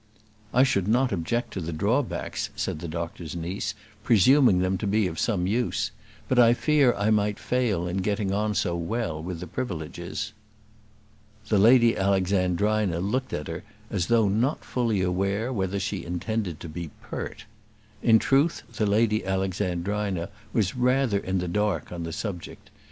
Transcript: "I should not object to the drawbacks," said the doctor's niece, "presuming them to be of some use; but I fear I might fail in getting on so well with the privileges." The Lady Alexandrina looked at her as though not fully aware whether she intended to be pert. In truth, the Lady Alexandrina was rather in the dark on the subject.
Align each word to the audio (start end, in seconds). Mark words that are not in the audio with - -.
"I 0.51 0.63
should 0.63 0.87
not 0.87 1.11
object 1.11 1.53
to 1.53 1.61
the 1.61 1.71
drawbacks," 1.71 2.49
said 2.55 2.79
the 2.79 2.87
doctor's 2.87 3.35
niece, 3.35 3.75
"presuming 4.03 4.57
them 4.57 4.75
to 4.79 4.87
be 4.87 5.05
of 5.05 5.19
some 5.19 5.45
use; 5.45 5.91
but 6.27 6.39
I 6.39 6.55
fear 6.55 6.91
I 6.95 7.11
might 7.11 7.37
fail 7.37 7.87
in 7.87 7.97
getting 7.97 8.31
on 8.33 8.55
so 8.55 8.75
well 8.75 9.21
with 9.21 9.39
the 9.41 9.45
privileges." 9.45 10.33
The 11.49 11.59
Lady 11.59 11.95
Alexandrina 11.95 12.99
looked 12.99 13.31
at 13.31 13.45
her 13.47 13.61
as 13.91 14.07
though 14.07 14.27
not 14.27 14.65
fully 14.65 15.01
aware 15.03 15.53
whether 15.53 15.79
she 15.79 16.03
intended 16.03 16.59
to 16.61 16.67
be 16.67 16.89
pert. 17.03 17.45
In 18.01 18.17
truth, 18.17 18.63
the 18.75 18.87
Lady 18.87 19.23
Alexandrina 19.23 20.29
was 20.51 20.75
rather 20.75 21.19
in 21.19 21.37
the 21.37 21.47
dark 21.47 21.91
on 21.91 22.01
the 22.05 22.11
subject. 22.11 22.71